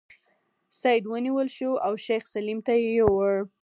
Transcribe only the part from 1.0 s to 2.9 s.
ونیول شو او شیخ سلیم ته یې